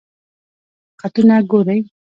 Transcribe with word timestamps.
خطونه 0.99 1.35
ګوری؟ 1.51 1.77